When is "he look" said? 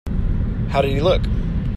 0.93-1.21